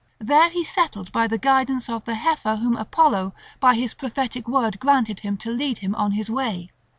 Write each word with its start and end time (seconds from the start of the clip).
There 0.17 0.49
he 0.49 0.63
settled 0.63 1.11
by 1.11 1.27
the 1.27 1.37
guidance 1.37 1.87
of 1.87 2.05
the 2.05 2.15
heifer 2.15 2.55
whom 2.55 2.75
Apollo 2.75 3.35
by 3.59 3.75
his 3.75 3.93
prophetic 3.93 4.47
word 4.47 4.79
granted 4.79 5.19
him 5.19 5.37
to 5.37 5.51
lead 5.51 5.77
him 5.77 5.93
on 5.93 6.13
his 6.13 6.27
way. 6.31 6.71